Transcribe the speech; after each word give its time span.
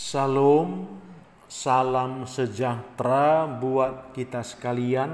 Salam, 0.00 0.88
salam 1.44 2.24
sejahtera 2.24 3.44
buat 3.44 4.16
kita 4.16 4.40
sekalian. 4.40 5.12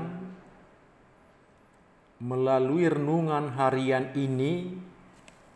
Melalui 2.23 2.87
renungan 2.87 3.51
harian 3.59 4.15
ini, 4.15 4.79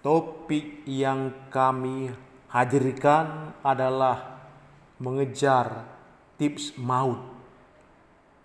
topik 0.03 0.83
yang 0.83 1.31
kami 1.47 2.11
hadirkan 2.51 3.55
adalah 3.63 4.51
mengejar 4.99 5.87
tips 6.35 6.75
maut. 6.75 7.23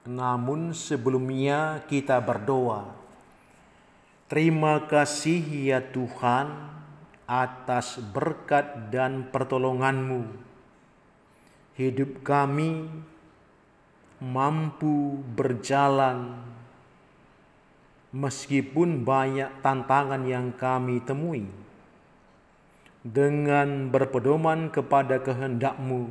Namun 0.05 0.69
sebelumnya 0.77 1.81
kita 1.89 2.21
berdoa. 2.21 2.93
Terima 4.29 4.85
kasih 4.85 5.41
ya 5.65 5.81
Tuhan 5.81 6.77
atas 7.25 7.97
berkat 8.13 8.93
dan 8.93 9.33
pertolonganmu 9.33 10.45
hidup 11.75 12.23
kami 12.23 12.87
mampu 14.23 15.19
berjalan 15.35 16.39
meskipun 18.15 19.03
banyak 19.03 19.51
tantangan 19.59 20.23
yang 20.23 20.55
kami 20.55 21.03
temui. 21.03 21.43
Dengan 23.05 23.93
berpedoman 23.93 24.73
kepada 24.73 25.21
kehendakmu, 25.21 26.09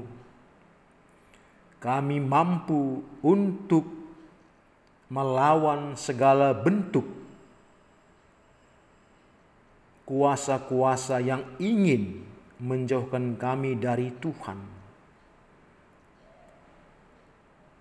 kami 1.82 2.22
mampu 2.22 3.02
untuk 3.18 3.82
melawan 5.10 5.98
segala 5.98 6.54
bentuk 6.54 7.02
kuasa-kuasa 10.06 11.18
yang 11.18 11.42
ingin 11.58 12.22
menjauhkan 12.62 13.34
kami 13.34 13.74
dari 13.74 14.14
Tuhan. 14.22 14.73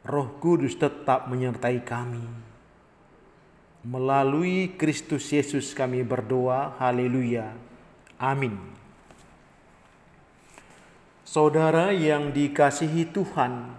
Roh 0.04 0.36
Kudus 0.44 0.76
tetap 0.76 1.32
menyertai 1.32 1.80
kami. 1.80 2.28
Melalui 3.88 4.76
Kristus 4.76 5.32
Yesus 5.32 5.72
kami 5.72 6.04
berdoa, 6.04 6.76
haleluya. 6.76 7.56
Amin. 8.20 8.56
Saudara 11.24 11.96
yang 11.96 12.36
dikasihi 12.36 13.16
Tuhan, 13.16 13.72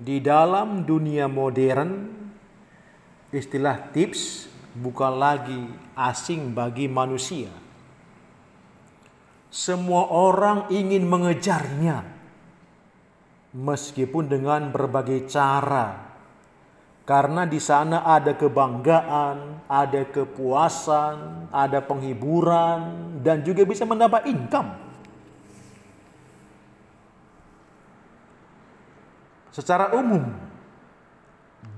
di 0.00 0.16
dalam 0.20 0.88
dunia 0.88 1.28
modern, 1.28 2.08
istilah 3.28 3.92
tips 3.92 4.48
bukan 4.72 5.12
lagi 5.12 5.60
asing 5.92 6.56
bagi 6.56 6.88
manusia. 6.88 7.52
Semua 9.52 10.08
orang 10.08 10.72
ingin 10.72 11.04
mengejarnya 11.04 12.17
meskipun 13.56 14.28
dengan 14.28 14.68
berbagai 14.68 15.28
cara. 15.30 16.08
Karena 17.08 17.48
di 17.48 17.56
sana 17.56 18.04
ada 18.04 18.36
kebanggaan, 18.36 19.64
ada 19.64 20.02
kepuasan, 20.12 21.48
ada 21.48 21.80
penghiburan, 21.80 23.16
dan 23.24 23.40
juga 23.40 23.64
bisa 23.64 23.88
mendapat 23.88 24.28
income. 24.28 24.76
Secara 29.48 29.96
umum, 29.96 30.28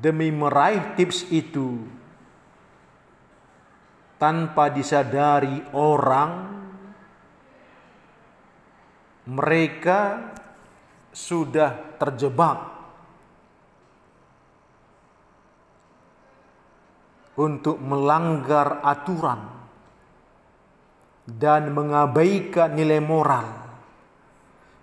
demi 0.03 0.35
meraih 0.35 0.99
tips 0.99 1.31
itu, 1.31 1.79
tanpa 4.19 4.67
disadari 4.67 5.63
orang, 5.71 6.59
mereka 9.31 10.35
sudah 11.11 11.99
terjebak 11.99 12.81
untuk 17.41 17.81
melanggar 17.81 18.85
aturan 18.85 19.41
dan 21.25 21.71
mengabaikan 21.71 22.75
nilai 22.75 23.01
moral 23.01 23.49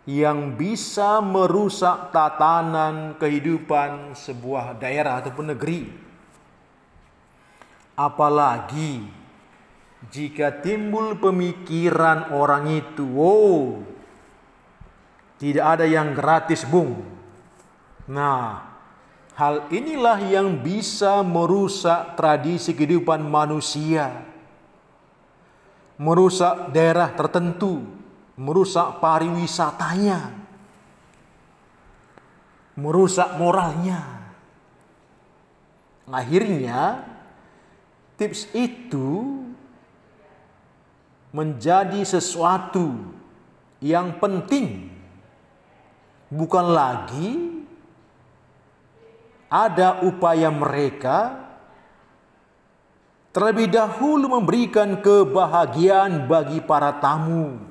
yang 0.08 0.56
bisa 0.56 1.20
merusak 1.20 2.16
tatanan 2.16 3.20
kehidupan 3.20 4.16
sebuah 4.16 4.80
daerah 4.80 5.20
ataupun 5.20 5.52
negeri. 5.52 5.84
Apalagi 8.00 9.04
jika 10.08 10.64
timbul 10.64 11.20
pemikiran 11.20 12.32
orang 12.32 12.72
itu, 12.72 13.04
"Oh, 13.20 13.84
tidak 15.38 15.66
ada 15.78 15.86
yang 15.86 16.18
gratis, 16.18 16.66
Bung. 16.66 16.98
Nah, 18.10 18.66
hal 19.38 19.70
inilah 19.70 20.18
yang 20.26 20.58
bisa 20.58 21.22
merusak 21.22 22.18
tradisi 22.18 22.74
kehidupan 22.74 23.22
manusia. 23.22 24.26
Merusak 26.02 26.74
daerah 26.74 27.14
tertentu, 27.14 27.86
merusak 28.34 28.98
pariwisatanya. 28.98 30.34
Merusak 32.78 33.38
moralnya. 33.38 34.02
Akhirnya, 36.10 37.06
tips 38.18 38.50
itu 38.58 39.42
menjadi 41.30 42.02
sesuatu 42.02 43.14
yang 43.84 44.18
penting 44.18 44.97
bukan 46.28 46.66
lagi 46.76 47.58
ada 49.48 50.04
upaya 50.04 50.52
mereka 50.52 51.48
terlebih 53.32 53.70
dahulu 53.72 54.40
memberikan 54.40 55.00
kebahagiaan 55.00 56.26
bagi 56.26 56.60
para 56.60 56.98
tamu 56.98 57.62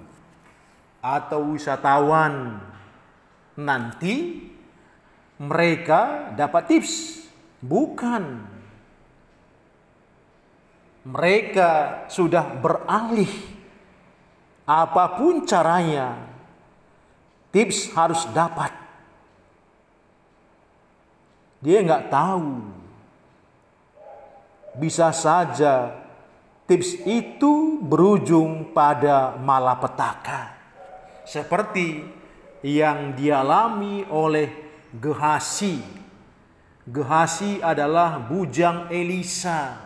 atau 1.02 1.54
wisatawan. 1.54 2.62
Nanti 3.56 4.46
mereka 5.40 6.32
dapat 6.36 6.62
tips, 6.70 7.24
bukan. 7.58 8.54
Mereka 11.06 11.70
sudah 12.10 12.58
beralih 12.58 13.30
apa 14.66 15.18
pun 15.18 15.46
caranya 15.46 16.35
Tips 17.56 17.96
harus 17.96 18.28
dapat. 18.36 18.68
Dia 21.64 21.80
nggak 21.80 22.12
tahu. 22.12 22.52
Bisa 24.76 25.08
saja 25.16 25.88
tips 26.68 27.00
itu 27.08 27.80
berujung 27.80 28.76
pada 28.76 29.40
malapetaka. 29.40 30.52
Seperti 31.24 32.04
yang 32.60 33.16
dialami 33.16 34.04
oleh 34.12 34.52
Gehasi. 34.92 35.80
Gehasi 36.84 37.64
adalah 37.64 38.20
bujang 38.20 38.92
Elisa. 38.92 39.80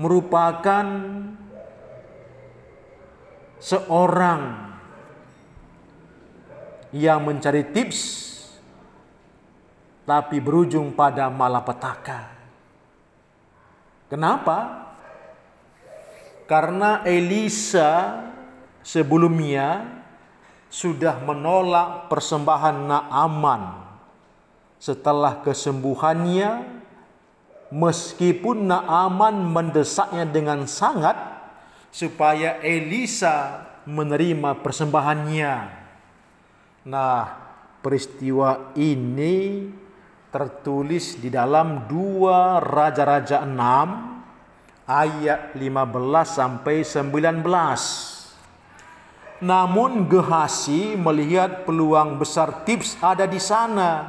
Merupakan 0.00 0.86
seorang 3.60 4.67
yang 6.94 7.24
mencari 7.24 7.68
tips 7.68 8.28
tapi 10.08 10.40
berujung 10.40 10.96
pada 10.96 11.28
malapetaka. 11.28 12.32
Kenapa? 14.08 14.88
Karena 16.48 17.04
Elisa 17.04 18.24
sebelumnya 18.80 19.84
sudah 20.72 21.20
menolak 21.20 22.08
persembahan 22.08 22.88
Naaman 22.88 23.84
setelah 24.80 25.44
kesembuhannya 25.44 26.80
meskipun 27.68 28.64
Naaman 28.64 29.44
mendesaknya 29.44 30.24
dengan 30.24 30.64
sangat 30.64 31.20
supaya 31.92 32.56
Elisa 32.64 33.68
menerima 33.84 34.64
persembahannya. 34.64 35.77
Nah, 36.88 37.28
peristiwa 37.84 38.72
ini 38.72 39.68
tertulis 40.32 41.20
di 41.20 41.28
dalam 41.28 41.84
dua 41.84 42.64
Raja-Raja 42.64 43.44
6 43.44 44.88
ayat 44.88 45.52
15 45.52 46.32
sampai 46.32 46.80
19. 46.80 47.44
Namun 49.44 50.08
Gehasi 50.08 50.96
melihat 50.96 51.68
peluang 51.68 52.16
besar 52.16 52.64
tips 52.64 52.96
ada 53.04 53.28
di 53.28 53.36
sana. 53.36 54.08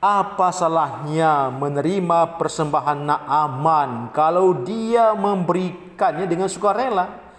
Apa 0.00 0.56
salahnya 0.56 1.52
menerima 1.52 2.40
persembahan 2.40 2.96
Naaman 2.96 4.08
kalau 4.16 4.56
dia 4.64 5.12
memberikannya 5.12 6.24
dengan 6.24 6.48
sukarela? 6.48 7.29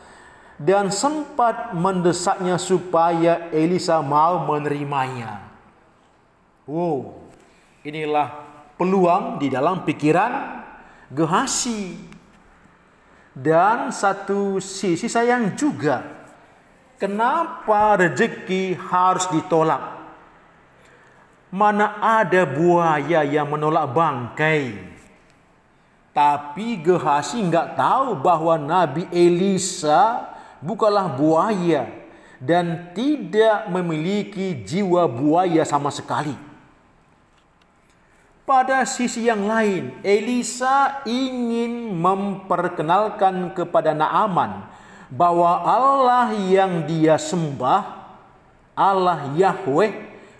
Dan 0.61 0.93
sempat 0.93 1.73
mendesaknya 1.73 2.61
supaya 2.61 3.49
Elisa 3.49 3.97
mau 4.05 4.45
menerimanya. 4.45 5.41
Wow, 6.69 7.17
inilah 7.81 8.29
peluang 8.77 9.41
di 9.41 9.49
dalam 9.49 9.81
pikiran 9.81 10.61
Gehasi. 11.11 11.99
Dan 13.35 13.91
satu 13.91 14.63
sisi 14.63 15.11
sayang 15.11 15.59
juga, 15.59 16.03
kenapa 16.95 17.99
rezeki 17.99 18.79
harus 18.79 19.27
ditolak? 19.27 19.99
Mana 21.51 21.99
ada 21.99 22.47
buaya 22.47 23.27
yang 23.27 23.51
menolak 23.51 23.91
bangkai? 23.91 24.71
Tapi 26.15 26.79
Gehasi 26.79 27.43
nggak 27.43 27.75
tahu 27.75 28.15
bahwa 28.19 28.55
Nabi 28.55 29.07
Elisa 29.11 30.30
bukanlah 30.61 31.11
buaya 31.17 31.89
dan 32.41 32.93
tidak 32.97 33.69
memiliki 33.69 34.61
jiwa 34.65 35.05
buaya 35.05 35.61
sama 35.61 35.93
sekali. 35.93 36.33
Pada 38.41 38.83
sisi 38.89 39.29
yang 39.29 39.45
lain, 39.45 39.93
Elisa 40.01 41.05
ingin 41.05 41.93
memperkenalkan 41.93 43.53
kepada 43.53 43.93
Naaman 43.93 44.65
bahwa 45.13 45.61
Allah 45.61 46.33
yang 46.33 46.83
dia 46.89 47.21
sembah, 47.21 47.81
Allah 48.73 49.29
Yahweh, 49.37 49.91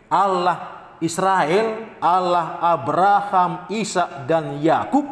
Allah 0.09 0.57
Israel, 0.97 1.93
Allah 2.01 2.57
Abraham, 2.59 3.69
Ishak 3.69 4.25
dan 4.25 4.59
Yakub 4.59 5.05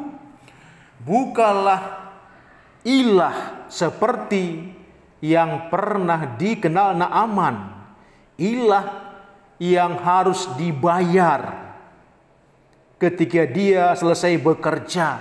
bukanlah 1.03 2.09
ilah 2.83 3.67
seperti 3.71 4.75
yang 5.19 5.67
pernah 5.67 6.35
dikenal 6.39 6.95
Naaman, 6.95 7.55
ilah 8.39 8.85
yang 9.59 9.99
harus 9.99 10.47
dibayar 10.55 11.75
ketika 12.99 13.43
dia 13.47 13.91
selesai 13.95 14.39
bekerja. 14.39 15.19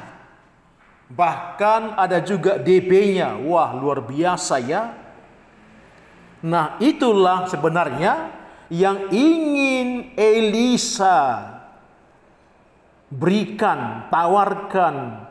Bahkan 1.09 1.97
ada 1.99 2.21
juga 2.21 2.61
DP-nya. 2.61 3.41
Wah, 3.43 3.73
luar 3.75 4.05
biasa 4.05 4.61
ya. 4.61 4.93
Nah, 6.45 6.79
itulah 6.79 7.51
sebenarnya 7.51 8.31
yang 8.69 9.09
ingin 9.11 10.13
Elisa 10.15 11.49
berikan, 13.09 14.07
tawarkan 14.13 15.25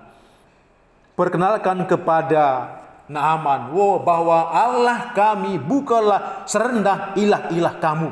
perkenalkan 1.13 1.85
kepada 1.85 2.76
Naaman, 3.07 3.71
wow, 3.71 4.03
bahwa 4.03 4.51
Allah 4.51 5.15
kami 5.15 5.55
bukanlah 5.55 6.43
serendah 6.43 7.15
ilah-ilah 7.15 7.75
kamu 7.79 8.11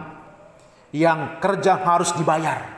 yang 0.96 1.44
kerja 1.44 1.76
harus 1.84 2.16
dibayar. 2.16 2.76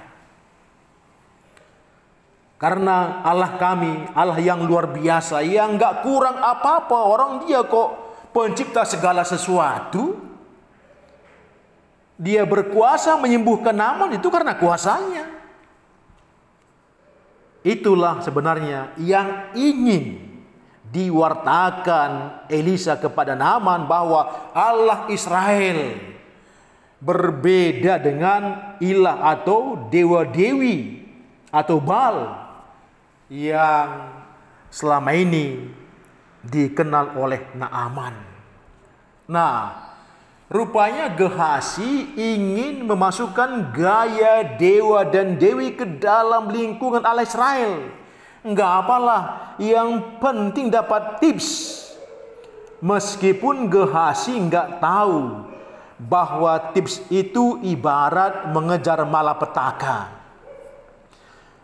Karena 2.57 3.21
Allah 3.21 3.53
kami, 3.61 4.09
Allah 4.17 4.41
yang 4.41 4.65
luar 4.65 4.89
biasa, 4.89 5.45
yang 5.45 5.77
nggak 5.77 6.01
kurang 6.01 6.41
apa-apa. 6.41 6.97
Orang 7.05 7.45
dia 7.45 7.61
kok 7.61 7.93
pencipta 8.33 8.81
segala 8.81 9.21
sesuatu. 9.21 10.17
Dia 12.17 12.49
berkuasa 12.49 13.13
menyembuhkan 13.21 13.77
Naaman 13.77 14.17
itu 14.17 14.25
karena 14.33 14.57
kuasanya. 14.57 15.37
Itulah 17.61 18.25
sebenarnya 18.25 18.97
yang 18.97 19.53
ingin 19.53 20.26
diwartakan 20.87 22.43
Elisa 22.47 22.95
kepada 22.95 23.35
Naaman 23.35 23.85
bahwa 23.85 24.51
Allah 24.55 25.11
Israel 25.11 25.99
berbeda 26.97 28.01
dengan 28.01 28.73
ilah 28.81 29.21
atau 29.37 29.89
dewa-dewi 29.91 31.05
atau 31.53 31.77
Baal 31.77 32.33
yang 33.27 34.11
selama 34.71 35.11
ini 35.13 35.67
dikenal 36.41 37.19
oleh 37.19 37.43
Naaman. 37.53 38.15
Nah, 39.27 39.87
Rupanya 40.47 41.11
Gehasi 41.11 42.15
ingin 42.15 42.87
memasukkan 42.87 43.75
gaya 43.75 44.55
dewa 44.55 45.03
dan 45.03 45.35
dewi 45.35 45.75
ke 45.75 45.83
dalam 45.99 46.47
lingkungan 46.47 47.03
Allah 47.03 47.27
Israel. 47.27 47.91
Enggak 48.45 48.71
apalah, 48.85 49.55
yang 49.57 50.21
penting 50.21 50.69
dapat 50.69 51.17
tips. 51.21 51.75
Meskipun 52.77 53.73
Gehasi 53.73 54.37
enggak 54.37 54.77
tahu 54.77 55.49
bahwa 55.97 56.53
tips 56.77 57.01
itu 57.09 57.57
ibarat 57.65 58.53
mengejar 58.53 59.01
malapetaka. 59.09 60.13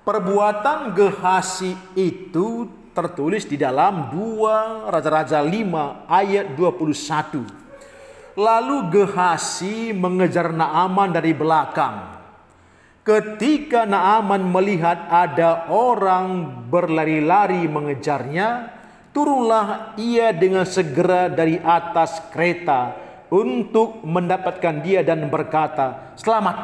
Perbuatan 0.04 0.98
Gehasi 0.98 1.78
itu 1.94 2.68
tertulis 2.98 3.46
di 3.46 3.56
dalam 3.56 4.10
2 4.10 4.90
Raja-Raja 4.90 5.40
5 5.40 6.10
ayat 6.10 6.58
21. 6.58 7.46
Lalu 8.34 8.78
Gehasi 8.90 9.94
mengejar 9.94 10.50
Naaman 10.50 11.14
dari 11.14 11.38
belakang. 11.38 12.23
Ketika 13.04 13.84
Naaman 13.84 14.48
melihat 14.48 15.12
ada 15.12 15.68
orang 15.68 16.48
berlari-lari 16.72 17.68
mengejarnya, 17.68 18.72
turunlah 19.12 19.92
ia 20.00 20.32
dengan 20.32 20.64
segera 20.64 21.28
dari 21.28 21.60
atas 21.60 22.24
kereta 22.32 22.96
untuk 23.28 24.08
mendapatkan 24.08 24.80
dia 24.80 25.04
dan 25.04 25.28
berkata, 25.28 26.16
"Selamat." 26.16 26.56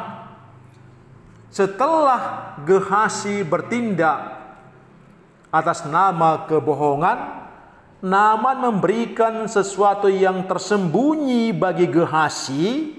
Setelah 1.52 2.56
Gehasi 2.64 3.44
bertindak 3.44 4.40
atas 5.52 5.84
nama 5.84 6.48
kebohongan, 6.48 7.40
Naman 8.00 8.64
memberikan 8.64 9.44
sesuatu 9.44 10.08
yang 10.08 10.48
tersembunyi 10.48 11.52
bagi 11.52 11.84
Gehasi, 11.84 12.96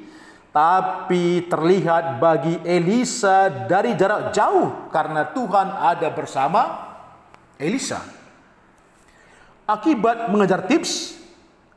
tapi 0.50 1.46
terlihat 1.46 2.18
bagi 2.18 2.58
Elisa 2.66 3.66
dari 3.70 3.94
jarak 3.94 4.34
jauh 4.34 4.90
karena 4.90 5.30
Tuhan 5.30 5.68
ada 5.78 6.10
bersama 6.10 6.62
Elisa. 7.54 8.02
Akibat 9.66 10.30
mengejar 10.30 10.66
tips, 10.66 11.18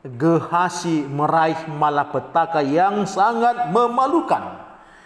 Gehasi 0.03 0.99
meraih 1.07 1.63
malapetaka 1.71 2.59
yang 2.59 3.07
sangat 3.07 3.71
memalukan 3.71 4.59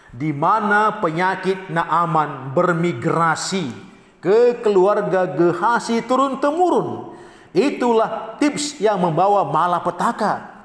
di 0.10 0.34
mana 0.34 0.98
penyakit 0.98 1.70
Naaman 1.70 2.50
bermigrasi 2.58 3.70
ke 4.18 4.58
keluarga 4.65 5.30
Gehasi 5.30 6.01
turun-temurun 6.01 7.13
Itulah 7.58 8.38
tips 8.38 8.77
yang 8.77 9.01
membawa 9.01 9.48
malapetaka. 9.48 10.57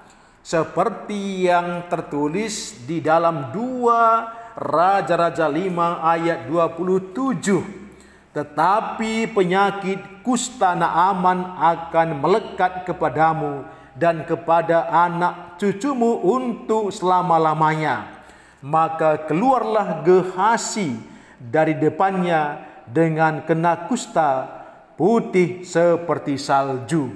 Seperti 0.42 1.46
yang 1.46 1.86
tertulis 1.86 2.82
di 2.82 2.98
dalam 2.98 3.54
2 3.54 4.58
Raja-Raja 4.58 5.46
5 5.46 6.02
ayat 6.02 6.50
27. 6.50 8.34
Tetapi 8.34 9.30
penyakit 9.30 10.26
kusta 10.26 10.74
Naaman 10.74 11.46
akan 11.62 12.18
melekat 12.18 12.82
kepadamu 12.82 13.62
dan 13.94 14.26
kepada 14.26 14.90
anak 14.90 15.62
cucumu 15.62 16.18
untuk 16.26 16.90
selama-lamanya. 16.90 18.26
Maka 18.66 19.22
keluarlah 19.30 20.02
Gehasi 20.02 20.98
dari 21.38 21.78
depannya 21.78 22.66
dengan 22.90 23.46
kena 23.46 23.86
kusta 23.86 24.50
putih 24.98 25.62
seperti 25.62 26.34
salju. 26.34 27.14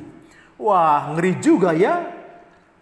Wah, 0.62 1.10
ngeri 1.10 1.42
juga 1.42 1.74
ya. 1.74 2.15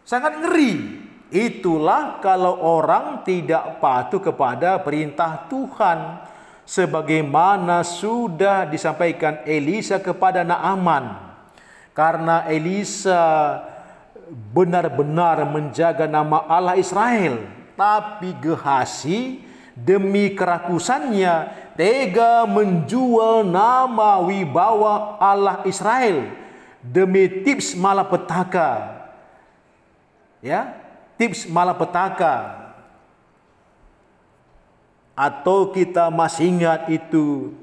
Sangat 0.04 0.36
ngeri. 0.44 1.00
Itulah 1.32 2.20
kalau 2.20 2.60
orang 2.60 3.24
tidak 3.26 3.80
patuh 3.80 4.20
kepada 4.20 4.78
perintah 4.84 5.48
Tuhan. 5.48 6.30
Sebagaimana 6.64 7.84
sudah 7.84 8.64
disampaikan 8.64 9.44
Elisa 9.44 10.00
kepada 10.00 10.40
Naaman. 10.44 11.12
Karena 11.92 12.48
Elisa 12.48 13.60
benar-benar 14.52 15.44
menjaga 15.48 16.08
nama 16.08 16.44
Allah 16.48 16.76
Israel. 16.80 17.44
Tapi 17.74 18.32
Gehasi 18.40 19.44
demi 19.74 20.32
kerakusannya 20.32 21.50
tega 21.74 22.46
menjual 22.46 23.42
nama 23.42 24.22
wibawa 24.22 25.18
Allah 25.18 25.66
Israel 25.66 26.30
demi 26.78 27.42
tips 27.42 27.74
malapetaka. 27.74 28.93
Ya, 30.44 30.76
tips 31.16 31.48
malapetaka. 31.48 32.68
Atau 35.16 35.72
kita 35.72 36.12
masih 36.12 36.52
ingat 36.52 36.90
itu 36.92 37.56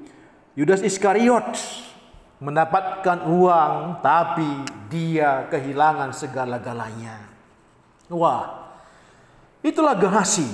Yudas 0.57 0.81
Iskariot 0.81 1.45
mendapatkan 2.41 3.21
uang 3.29 4.01
tapi 4.01 4.65
dia 4.89 5.45
kehilangan 5.53 6.09
segala-galanya. 6.09 7.21
Wah, 8.09 8.73
itulah 9.61 9.93
Gehasi. 9.93 10.49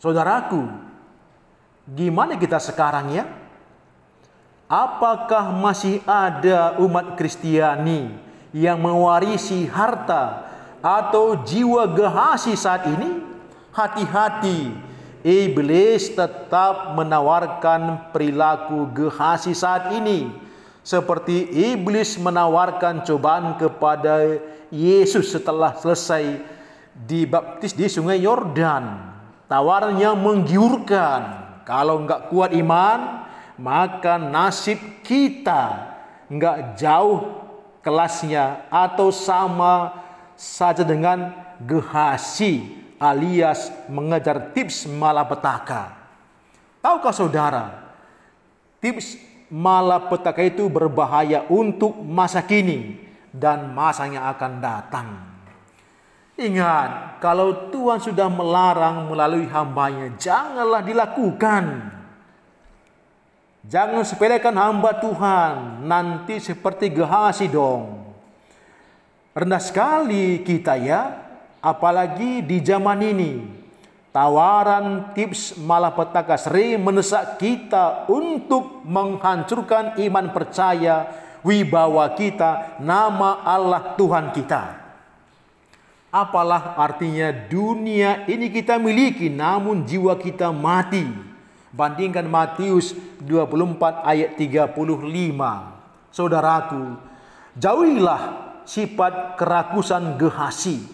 Saudaraku, 0.00 0.64
gimana 1.92 2.40
kita 2.40 2.56
sekarang 2.56 3.12
ya? 3.12 3.28
Apakah 4.64 5.52
masih 5.52 6.00
ada 6.08 6.80
umat 6.80 7.20
Kristiani 7.20 8.16
yang 8.56 8.80
mewarisi 8.80 9.68
harta 9.68 10.48
atau 10.82 11.38
jiwa 11.42 11.86
Gehasi 11.90 12.54
saat 12.54 12.86
ini? 12.88 13.24
Hati-hati, 13.74 14.74
iblis 15.22 16.10
tetap 16.10 16.98
menawarkan 16.98 18.10
perilaku 18.10 18.90
Gehasi 18.90 19.54
saat 19.54 19.94
ini 19.94 20.48
seperti 20.88 21.44
iblis 21.52 22.16
menawarkan 22.16 23.04
cobaan 23.04 23.60
kepada 23.60 24.40
Yesus 24.72 25.36
setelah 25.36 25.76
selesai 25.76 26.40
dibaptis 26.96 27.76
di 27.76 27.92
sungai 27.92 28.24
Yordan. 28.24 28.96
Tawarannya 29.52 30.16
menggiurkan. 30.16 31.22
Kalau 31.68 32.00
enggak 32.00 32.32
kuat 32.32 32.56
iman, 32.56 33.28
maka 33.60 34.16
nasib 34.16 34.80
kita 35.04 35.92
enggak 36.32 36.80
jauh 36.80 37.36
kelasnya 37.84 38.64
atau 38.72 39.12
sama 39.12 39.92
saja 40.38 40.86
dengan 40.86 41.34
gehasi 41.58 42.78
alias 43.02 43.74
mengejar 43.90 44.54
tips 44.54 44.86
malapetaka. 44.86 45.98
Tahukah 46.78 47.10
saudara, 47.10 47.66
tips 48.78 49.18
malapetaka 49.50 50.46
itu 50.46 50.70
berbahaya 50.70 51.42
untuk 51.50 51.98
masa 52.06 52.38
kini 52.38 53.02
dan 53.34 53.74
masa 53.74 54.06
yang 54.06 54.22
akan 54.30 54.52
datang. 54.62 55.08
Ingat, 56.38 57.18
kalau 57.18 57.74
Tuhan 57.74 57.98
sudah 57.98 58.30
melarang 58.30 59.10
melalui 59.10 59.50
hambanya, 59.50 60.14
janganlah 60.14 60.86
dilakukan. 60.86 61.64
Jangan 63.66 64.06
sepelekan 64.06 64.54
hamba 64.54 65.02
Tuhan, 65.02 65.82
nanti 65.82 66.38
seperti 66.38 66.94
Gehasi 66.94 67.50
dong. 67.50 68.07
Rendah 69.38 69.62
sekali 69.62 70.42
kita 70.42 70.74
ya, 70.74 71.14
apalagi 71.62 72.42
di 72.42 72.58
zaman 72.58 72.98
ini. 73.06 73.38
Tawaran 74.10 75.14
tips 75.14 75.54
malapetaka 75.62 76.34
sering 76.34 76.82
mendesak 76.82 77.38
kita 77.38 78.10
untuk 78.10 78.82
menghancurkan 78.82 79.94
iman 79.94 80.34
percaya, 80.34 81.06
wibawa 81.46 82.18
kita, 82.18 82.82
nama 82.82 83.46
Allah 83.46 83.94
Tuhan 83.94 84.34
kita. 84.34 84.74
Apalah 86.10 86.74
artinya 86.74 87.30
dunia 87.30 88.26
ini 88.26 88.50
kita 88.50 88.74
miliki 88.74 89.30
namun 89.30 89.86
jiwa 89.86 90.18
kita 90.18 90.50
mati. 90.50 91.06
Bandingkan 91.70 92.26
Matius 92.26 92.90
24 93.22 94.02
ayat 94.02 94.34
35. 94.34 94.74
Saudaraku, 96.10 96.98
jauhilah 97.54 98.47
sifat 98.68 99.40
kerakusan 99.40 100.20
gehasi 100.20 100.84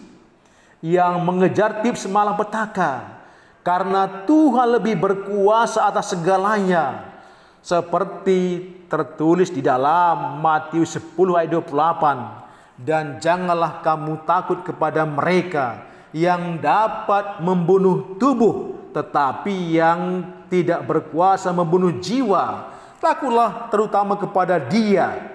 yang 0.79 1.19
mengejar 1.27 1.83
tips 1.83 2.07
malapetaka 2.07 3.19
karena 3.67 4.23
Tuhan 4.23 4.79
lebih 4.79 4.95
berkuasa 4.95 5.91
atas 5.91 6.15
segalanya 6.15 7.11
seperti 7.59 8.63
tertulis 8.87 9.51
di 9.51 9.59
dalam 9.59 10.39
Matius 10.39 10.95
10 10.95 11.19
ayat 11.35 11.51
28 11.51 12.87
dan 12.87 13.19
janganlah 13.19 13.83
kamu 13.83 14.23
takut 14.23 14.63
kepada 14.63 15.03
mereka 15.03 15.83
yang 16.15 16.55
dapat 16.63 17.43
membunuh 17.43 18.15
tubuh 18.15 18.87
tetapi 18.95 19.75
yang 19.75 20.23
tidak 20.47 20.87
berkuasa 20.87 21.51
membunuh 21.51 21.99
jiwa. 21.99 22.71
Takutlah 23.03 23.67
terutama 23.67 24.15
kepada 24.15 24.55
dia 24.55 25.34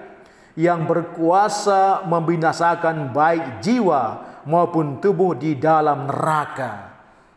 yang 0.55 0.83
berkuasa 0.83 2.03
membinasakan 2.03 3.15
baik 3.15 3.63
jiwa 3.63 4.31
maupun 4.43 4.99
tubuh 4.99 5.37
di 5.37 5.55
dalam 5.55 6.09
neraka. 6.09 6.91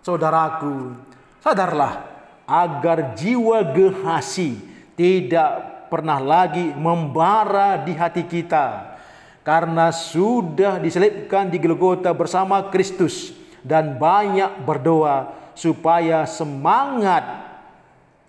Saudaraku, 0.04 0.92
sadarlah 1.40 2.04
agar 2.44 3.16
jiwa 3.16 3.72
gehasi 3.72 4.60
tidak 4.98 5.50
pernah 5.88 6.20
lagi 6.20 6.74
membara 6.74 7.80
di 7.80 7.94
hati 7.94 8.26
kita 8.26 8.96
karena 9.44 9.92
sudah 9.92 10.80
diselipkan 10.80 11.48
di 11.52 11.60
Golgota 11.60 12.12
bersama 12.16 12.68
Kristus 12.72 13.32
dan 13.64 13.96
banyak 13.96 14.64
berdoa 14.64 15.32
supaya 15.56 16.26
semangat 16.28 17.22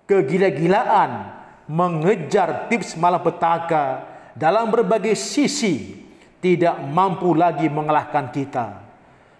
kegila-gilaan 0.06 1.34
mengejar 1.66 2.70
tips 2.70 2.94
malapetaka 2.94 4.15
dalam 4.36 4.68
berbagai 4.68 5.16
sisi 5.16 5.96
tidak 6.44 6.76
mampu 6.92 7.32
lagi 7.32 7.66
mengalahkan 7.72 8.28
kita. 8.28 8.84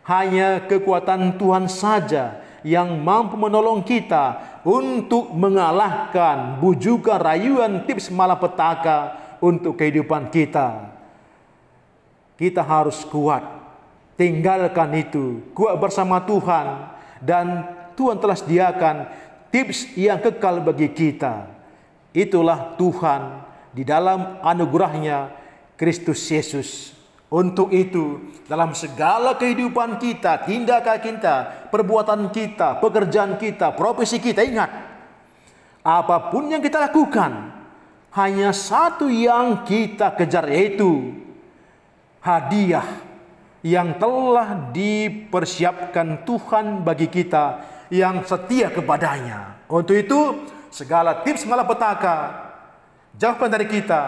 Hanya 0.09 0.65
kekuatan 0.65 1.37
Tuhan 1.37 1.69
saja 1.69 2.41
yang 2.65 2.99
mampu 2.99 3.37
menolong 3.37 3.85
kita 3.85 4.59
untuk 4.65 5.31
mengalahkan 5.37 6.59
bujukan 6.59 7.21
rayuan 7.21 7.85
tips 7.85 8.11
malapetaka 8.11 9.15
untuk 9.38 9.76
kehidupan 9.76 10.33
kita. 10.33 10.91
Kita 12.41 12.65
harus 12.65 13.05
kuat. 13.07 13.45
Tinggalkan 14.17 14.97
itu. 14.97 15.45
Kuat 15.53 15.76
bersama 15.76 16.23
Tuhan. 16.25 16.97
Dan 17.21 17.47
Tuhan 17.97 18.21
telah 18.21 18.37
sediakan 18.37 18.97
tips 19.53 19.97
yang 19.97 20.21
kekal 20.21 20.61
bagi 20.61 20.88
kita. 20.93 21.49
Itulah 22.12 22.76
Tuhan 22.76 23.46
di 23.76 23.85
dalam 23.85 24.40
anugerahnya 24.40 25.28
Kristus 25.76 26.25
Yesus. 26.33 26.97
Untuk 27.28 27.75
itu, 27.76 28.33
dalam 28.49 28.73
segala 28.73 29.37
kehidupan 29.37 30.00
kita, 30.00 30.49
tindakan 30.49 30.97
kita, 31.02 31.35
perbuatan 31.68 32.33
kita, 32.33 32.80
pekerjaan 32.80 33.37
kita, 33.37 33.76
profesi 33.76 34.16
kita, 34.16 34.40
ingat, 34.47 34.71
apa 35.85 36.33
pun 36.33 36.49
yang 36.49 36.64
kita 36.64 36.88
lakukan, 36.88 37.52
hanya 38.16 38.54
satu 38.54 39.12
yang 39.12 39.66
kita 39.68 40.16
kejar 40.16 40.49
yaitu 40.49 41.12
hadiah 42.25 43.04
yang 43.61 43.99
telah 43.99 44.71
dipersiapkan 44.73 46.23
Tuhan 46.25 46.87
bagi 46.87 47.11
kita 47.11 47.61
yang 47.90 48.23
setia 48.23 48.71
kepadanya. 48.71 49.66
Untuk 49.66 49.99
itu, 49.99 50.47
segala 50.71 51.26
tips 51.26 51.42
malapetaka 51.42 52.46
jauhkan 53.16 53.50
dari 53.50 53.66
kita 53.68 54.02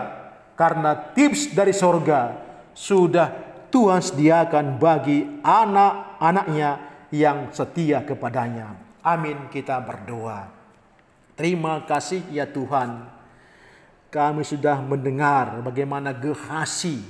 karena 0.54 0.94
tips 1.12 1.52
dari 1.52 1.72
sorga 1.72 2.36
sudah 2.72 3.48
Tuhan 3.68 4.00
sediakan 4.00 4.80
bagi 4.80 5.24
anak-anaknya 5.44 6.70
yang 7.12 7.52
setia 7.52 8.04
kepadanya. 8.04 8.76
Amin 9.04 9.48
kita 9.52 9.80
berdoa. 9.80 10.48
Terima 11.38 11.84
kasih 11.84 12.24
ya 12.32 12.48
Tuhan. 12.48 13.06
Kami 14.08 14.42
sudah 14.42 14.80
mendengar 14.80 15.60
bagaimana 15.60 16.16
Gehasi 16.16 17.04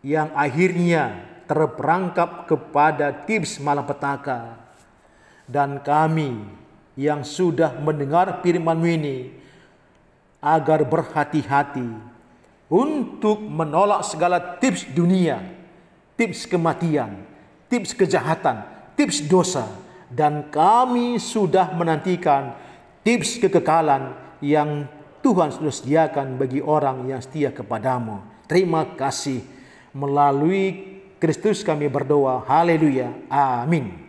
yang 0.00 0.32
akhirnya 0.32 1.28
terperangkap 1.44 2.48
kepada 2.48 3.12
tips 3.24 3.60
malapetaka. 3.60 4.56
Dan 5.48 5.80
kami 5.80 6.44
yang 6.98 7.24
sudah 7.24 7.72
mendengar 7.80 8.44
firman 8.44 8.82
ini 8.84 9.37
agar 10.38 10.86
berhati-hati 10.86 11.88
untuk 12.70 13.40
menolak 13.42 14.04
segala 14.06 14.38
tips 14.60 14.86
dunia, 14.92 15.42
tips 16.14 16.46
kematian, 16.46 17.24
tips 17.66 17.96
kejahatan, 17.96 18.62
tips 18.94 19.24
dosa 19.26 19.66
dan 20.08 20.48
kami 20.48 21.20
sudah 21.20 21.72
menantikan 21.76 22.56
tips 23.04 23.36
kekekalan 23.40 24.16
yang 24.40 24.88
Tuhan 25.20 25.52
sudah 25.52 25.74
sediakan 25.74 26.40
bagi 26.40 26.62
orang 26.62 27.04
yang 27.10 27.20
setia 27.20 27.52
kepadamu. 27.52 28.22
Terima 28.48 28.86
kasih 28.96 29.44
melalui 29.92 30.96
Kristus 31.20 31.66
kami 31.66 31.90
berdoa. 31.90 32.46
Haleluya. 32.46 33.12
Amin. 33.28 34.07